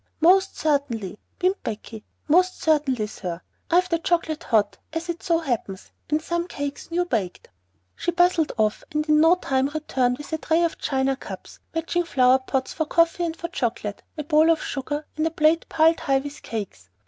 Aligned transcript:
"Most 0.19 0.57
certainly," 0.57 1.19
beamed 1.37 1.61
Becky, 1.61 2.03
"most 2.27 2.59
certainly 2.59 3.05
sir. 3.05 3.39
I 3.69 3.75
have 3.75 3.89
the 3.89 3.99
chocolate 3.99 4.41
hot, 4.45 4.79
as 4.91 5.09
it 5.09 5.21
so 5.21 5.37
happens, 5.37 5.91
and 6.09 6.19
some 6.19 6.47
cakes 6.47 6.89
new 6.89 7.05
baked." 7.05 7.49
She 7.95 8.09
bustled 8.09 8.51
off 8.57 8.83
and 8.89 9.07
in 9.07 9.21
no 9.21 9.35
time 9.35 9.67
returned 9.67 10.17
with 10.17 10.33
a 10.33 10.39
tray 10.39 10.63
of 10.63 10.79
china 10.79 11.15
cups, 11.15 11.59
matching 11.75 12.05
flowered 12.05 12.47
pots 12.47 12.73
for 12.73 12.85
coffee 12.87 13.25
and 13.25 13.37
for 13.37 13.47
chocolate, 13.49 14.01
a 14.17 14.23
bowl 14.23 14.49
of 14.49 14.59
sugar, 14.63 15.05
and 15.17 15.27
a 15.27 15.29
plate 15.29 15.67
piled 15.69 15.99
high 15.99 16.17
with 16.17 16.41
cakes. 16.41 16.89